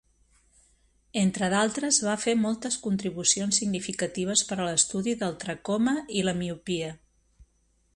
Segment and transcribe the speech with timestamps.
[1.23, 6.95] Entre d'altres va fer moltes contribucions significatives per a l'estudi del tracoma i la miopia.